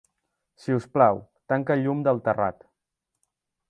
[0.63, 1.21] Sisplau,
[1.53, 2.71] tanca el llum del terrat.